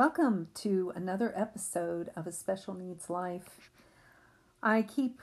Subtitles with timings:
[0.00, 3.68] Welcome to another episode of A Special Needs Life.
[4.62, 5.20] I keep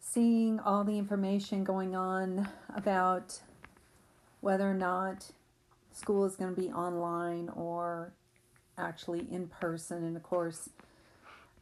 [0.00, 3.40] seeing all the information going on about
[4.40, 5.32] whether or not
[5.92, 8.14] school is going to be online or
[8.78, 10.02] actually in person.
[10.02, 10.70] And of course,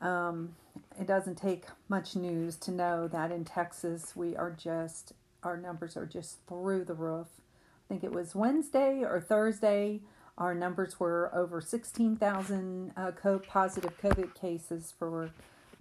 [0.00, 0.54] um,
[0.96, 5.12] it doesn't take much news to know that in Texas we are just,
[5.42, 7.26] our numbers are just through the roof.
[7.36, 10.02] I think it was Wednesday or Thursday
[10.38, 13.10] our numbers were over 16,000 uh,
[13.46, 15.30] positive COVID cases for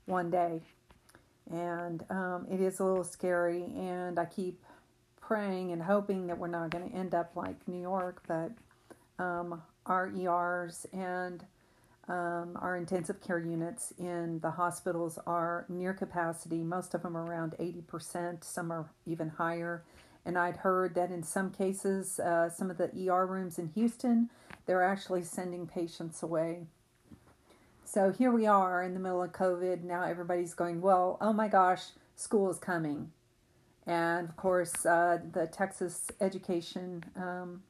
[0.05, 0.61] one day.
[1.49, 4.61] And um, it is a little scary, and I keep
[5.21, 8.51] praying and hoping that we're not going to end up like New York, but
[9.19, 11.45] um, our ERs and
[12.09, 16.63] um, our intensive care units in the hospitals are near capacity.
[16.63, 19.83] Most of them are around 80%, some are even higher.
[20.27, 24.29] And I'd heard that in some cases, uh, some of the ER rooms in Houston,
[24.65, 26.67] they're actually sending patients away.
[27.85, 29.85] So here we are in the middle of COVID.
[29.85, 31.83] Now everybody's going, well, oh my gosh,
[32.17, 33.11] school is coming.
[33.85, 37.63] And of course, uh, the Texas Education um,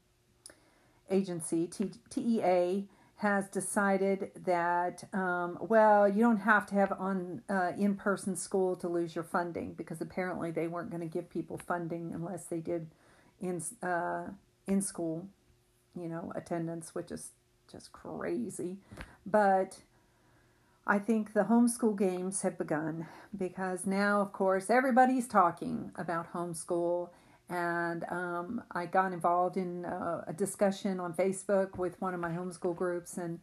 [1.12, 2.86] Agency, T- TEA,
[3.18, 8.76] has decided that, um, well, you don't have to have on uh, in person school
[8.76, 12.60] to lose your funding because apparently they weren't going to give people funding unless they
[12.60, 12.88] did
[13.42, 14.26] in uh,
[14.68, 15.28] in school
[16.00, 17.32] you know, attendance, which is
[17.72, 18.78] just crazy.
[19.26, 19.80] But
[20.86, 27.10] I think the homeschool games have begun because now, of course, everybody's talking about homeschool.
[27.50, 32.30] And um, I got involved in uh, a discussion on Facebook with one of my
[32.32, 33.40] homeschool groups, and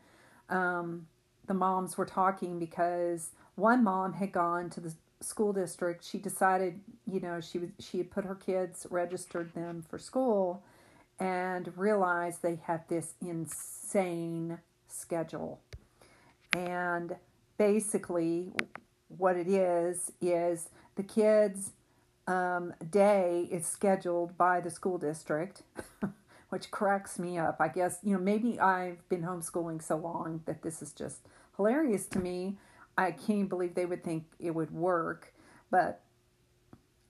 [0.50, 1.06] um,
[1.46, 6.04] the moms were talking because one mom had gone to the school district.
[6.04, 10.62] She decided, you know, she was she had put her kids, registered them for school,
[11.18, 15.60] and realized they had this insane schedule.
[16.52, 17.16] And
[17.58, 18.52] basically,
[19.08, 21.72] what it is, is the kids'
[22.26, 25.62] um, day is scheduled by the school district,
[26.48, 27.56] which cracks me up.
[27.60, 31.20] I guess, you know, maybe I've been homeschooling so long that this is just
[31.56, 32.56] hilarious to me.
[32.96, 35.34] I can't believe they would think it would work.
[35.70, 36.00] But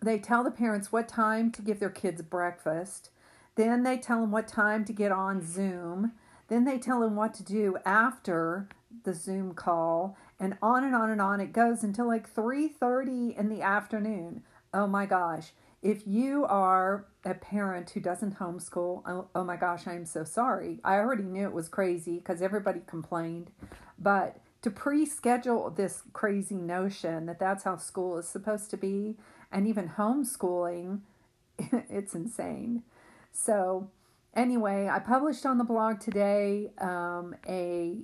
[0.03, 3.11] they tell the parents what time to give their kids breakfast
[3.57, 6.13] then they tell them what time to get on Zoom.
[6.49, 8.69] Then they tell them what to do after
[9.05, 13.49] the Zoom call and on and on and on it goes until like 3:30 in
[13.49, 14.43] the afternoon.
[14.75, 15.53] Oh my gosh.
[15.83, 20.81] If you are a parent who doesn't homeschool, oh, oh my gosh, I'm so sorry.
[20.83, 23.53] I already knew it was crazy because everybody complained.
[23.99, 29.17] But to pre-schedule this crazy notion that that's how school is supposed to be
[29.53, 31.01] and even homeschooling,
[31.59, 32.83] it's insane.
[33.31, 33.91] So,
[34.35, 37.99] anyway, I published on the blog today um, a,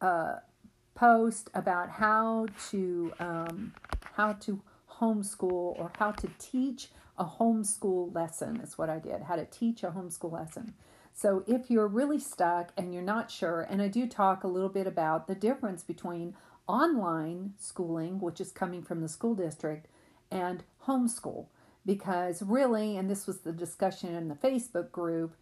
[0.00, 0.36] a,
[0.94, 3.74] post about how to um,
[4.14, 4.62] how to
[5.00, 8.60] homeschool or how to teach a homeschool lesson.
[8.60, 9.22] Is what I did.
[9.22, 10.74] How to teach a homeschool lesson.
[11.14, 14.68] So, if you're really stuck and you're not sure, and I do talk a little
[14.68, 16.34] bit about the difference between
[16.66, 19.86] online schooling, which is coming from the school district,
[20.30, 21.46] and homeschool
[21.84, 25.36] because really and this was the discussion in the Facebook group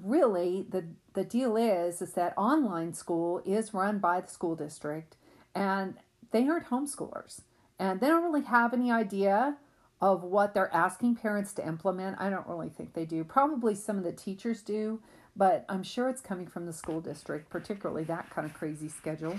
[0.00, 0.84] really the
[1.14, 5.16] the deal is is that online school is run by the school district
[5.54, 5.96] and
[6.30, 7.40] they aren't homeschoolers
[7.80, 9.56] and they don't really have any idea
[10.02, 12.20] of what they're asking parents to implement.
[12.20, 13.24] I don't really think they do.
[13.24, 15.00] Probably some of the teachers do,
[15.34, 19.36] but I'm sure it's coming from the school district, particularly that kind of crazy schedule.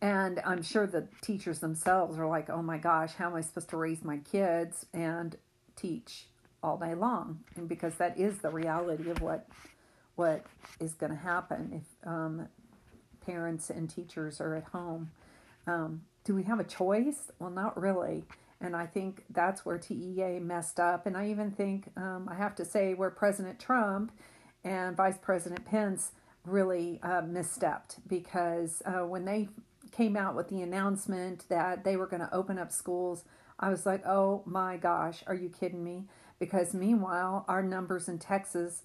[0.00, 3.68] And I'm sure the teachers themselves are like, oh my gosh, how am I supposed
[3.70, 5.36] to raise my kids and
[5.76, 6.28] teach
[6.62, 7.40] all day long?
[7.56, 9.46] And because that is the reality of what
[10.16, 10.44] what
[10.80, 12.48] is going to happen if um,
[13.24, 15.10] parents and teachers are at home.
[15.66, 17.32] Um, do we have a choice?
[17.38, 18.22] Well, not really.
[18.60, 21.06] And I think that's where TEA messed up.
[21.06, 24.12] And I even think um, I have to say where President Trump
[24.62, 26.12] and Vice President Pence
[26.44, 29.48] really uh, misstepped because uh, when they
[29.90, 33.24] came out with the announcement that they were going to open up schools,
[33.58, 36.08] I was like, oh my gosh, are you kidding me?
[36.38, 38.82] Because meanwhile, our numbers in Texas,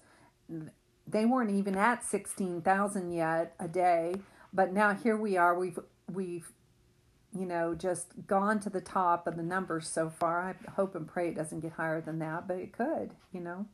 [1.06, 4.14] they weren't even at 16,000 yet a day,
[4.50, 5.58] but now here we are.
[5.58, 5.78] We've,
[6.10, 6.50] we've,
[7.36, 10.42] you know, just gone to the top of the numbers so far.
[10.42, 13.66] I hope and pray it doesn't get higher than that, but it could, you know.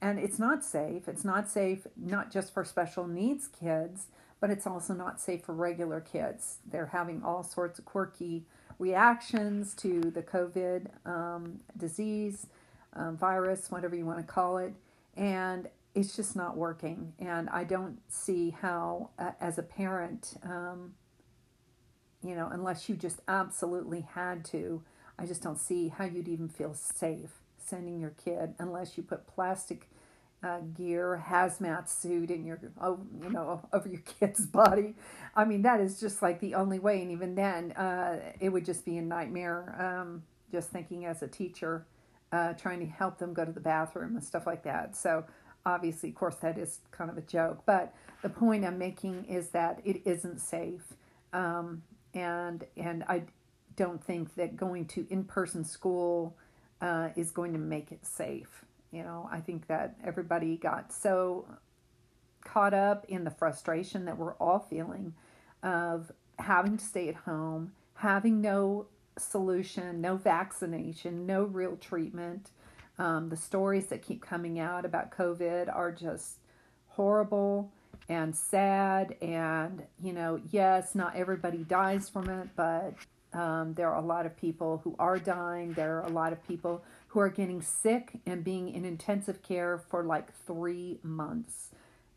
[0.00, 1.08] And it's not safe.
[1.08, 4.08] It's not safe, not just for special needs kids,
[4.40, 6.58] but it's also not safe for regular kids.
[6.70, 8.44] They're having all sorts of quirky
[8.78, 12.46] reactions to the COVID um, disease,
[12.92, 14.74] um, virus, whatever you want to call it.
[15.16, 17.14] And it's just not working.
[17.18, 20.92] And I don't see how, uh, as a parent, um,
[22.28, 24.82] you know, unless you just absolutely had to,
[25.18, 29.26] I just don't see how you'd even feel safe sending your kid unless you put
[29.26, 29.88] plastic
[30.42, 34.94] uh, gear, hazmat suit in your, oh, you know, over your kid's body.
[35.34, 37.02] I mean, that is just like the only way.
[37.02, 39.74] And even then, uh, it would just be a nightmare.
[39.78, 41.86] Um, just thinking as a teacher,
[42.32, 44.96] uh, trying to help them go to the bathroom and stuff like that.
[44.96, 45.24] So
[45.64, 47.62] obviously, of course, that is kind of a joke.
[47.66, 47.92] But
[48.22, 50.94] the point I'm making is that it isn't safe,
[51.32, 51.82] um,
[52.16, 53.22] and and I
[53.76, 56.36] don't think that going to in-person school
[56.80, 58.64] uh, is going to make it safe.
[58.90, 61.46] You know, I think that everybody got so
[62.42, 65.14] caught up in the frustration that we're all feeling
[65.62, 68.86] of having to stay at home, having no
[69.18, 72.50] solution, no vaccination, no real treatment,
[72.98, 76.38] um, the stories that keep coming out about COVID are just
[76.88, 77.72] horrible
[78.08, 79.16] and sad.
[79.20, 82.94] And, you know, yes, not everybody dies from it, but
[83.32, 85.72] um, there are a lot of people who are dying.
[85.72, 89.78] There are a lot of people who are getting sick and being in intensive care
[89.78, 91.70] for like three months.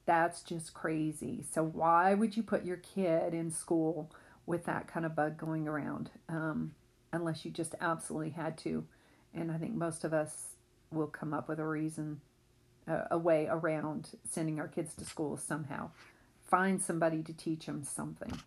[0.05, 1.43] That's just crazy.
[1.51, 4.09] So, why would you put your kid in school
[4.45, 6.73] with that kind of bug going around um,
[7.13, 8.85] unless you just absolutely had to?
[9.33, 10.55] And I think most of us
[10.91, 12.21] we'll come up with a reason,
[12.89, 15.91] a, a way around sending our kids to school somehow.
[16.43, 18.41] Find somebody to teach them something.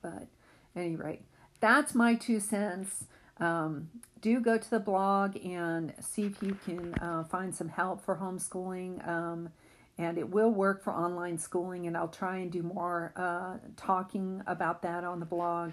[0.00, 0.28] But
[0.76, 1.22] any rate,
[1.60, 3.04] that's my two cents.
[3.38, 3.88] Um,
[4.20, 8.16] do go to the blog and see if you can uh, find some help for
[8.16, 9.06] homeschooling.
[9.06, 9.50] Um,
[9.98, 14.42] and it will work for online schooling, and I'll try and do more uh, talking
[14.46, 15.72] about that on the blog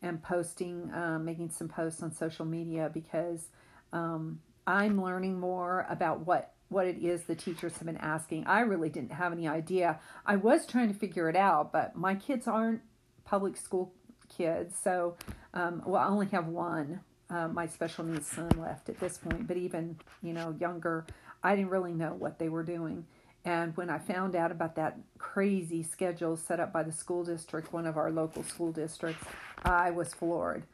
[0.00, 3.48] and posting, uh, making some posts on social media because
[3.92, 8.46] um, I'm learning more about what what it is the teachers have been asking.
[8.46, 10.00] I really didn't have any idea.
[10.26, 12.82] I was trying to figure it out, but my kids aren't
[13.24, 13.92] public school
[14.28, 15.16] kids, so
[15.54, 17.00] um, well, I only have one.
[17.30, 21.06] Uh, my special needs son left at this point, but even you know younger,
[21.42, 23.06] I didn't really know what they were doing.
[23.44, 27.72] And when I found out about that crazy schedule set up by the school district,
[27.72, 29.24] one of our local school districts,
[29.64, 30.64] I was floored.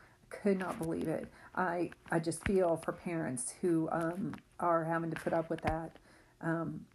[0.42, 1.28] Could not believe it.
[1.54, 5.96] I I just feel for parents who um, are having to put up with that.
[6.40, 6.86] Um,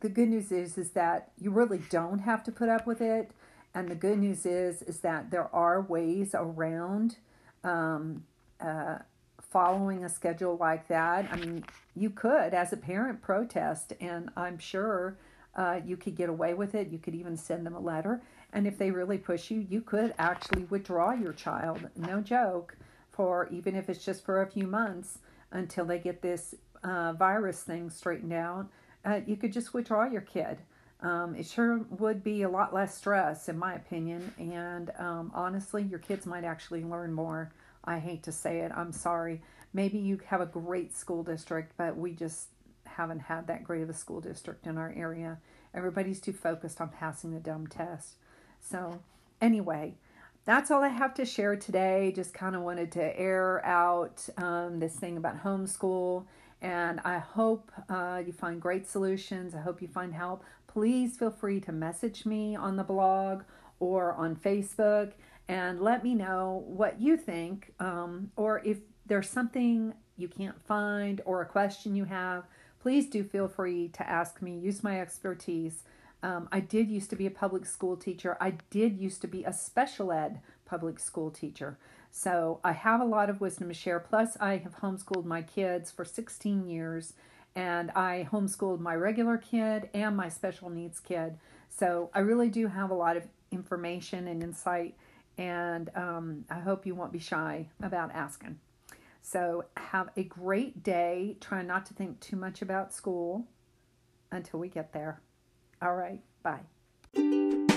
[0.00, 3.30] the good news is is that you really don't have to put up with it,
[3.74, 7.16] and the good news is is that there are ways around
[7.64, 8.24] um,
[8.60, 8.98] uh,
[9.40, 11.28] following a schedule like that.
[11.30, 11.64] I mean,
[11.94, 15.16] you could as a parent protest, and I'm sure.
[15.56, 16.88] Uh, you could get away with it.
[16.92, 18.22] You could even send them a letter.
[18.52, 21.88] And if they really push you, you could actually withdraw your child.
[21.96, 22.76] No joke
[23.10, 25.18] for even if it's just for a few months
[25.50, 28.68] until they get this uh, virus thing straightened out,
[29.04, 30.58] uh, you could just withdraw your kid.
[31.00, 35.82] Um, it sure would be a lot less stress, in my opinion, and um, honestly,
[35.84, 37.52] your kids might actually learn more.
[37.84, 39.40] I hate to say it, I'm sorry.
[39.72, 42.48] Maybe you have a great school district, but we just
[42.84, 45.38] haven't had that great of a school district in our area.
[45.72, 48.16] Everybody's too focused on passing the dumb test.
[48.70, 49.00] So,
[49.40, 49.94] anyway,
[50.44, 52.12] that's all I have to share today.
[52.14, 56.24] Just kind of wanted to air out um, this thing about homeschool.
[56.60, 59.54] And I hope uh, you find great solutions.
[59.54, 60.44] I hope you find help.
[60.66, 63.42] Please feel free to message me on the blog
[63.80, 65.12] or on Facebook
[65.48, 67.72] and let me know what you think.
[67.80, 72.44] Um, or if there's something you can't find or a question you have,
[72.80, 74.58] please do feel free to ask me.
[74.58, 75.84] Use my expertise.
[76.22, 78.36] Um, I did used to be a public school teacher.
[78.40, 81.78] I did used to be a special ed public school teacher.
[82.10, 84.00] So I have a lot of wisdom to share.
[84.00, 87.14] Plus, I have homeschooled my kids for 16 years,
[87.54, 91.38] and I homeschooled my regular kid and my special needs kid.
[91.68, 94.94] So I really do have a lot of information and insight,
[95.36, 98.58] and um, I hope you won't be shy about asking.
[99.22, 101.36] So have a great day.
[101.40, 103.46] Try not to think too much about school
[104.32, 105.20] until we get there.
[105.80, 106.20] All right.
[106.42, 107.67] Bye.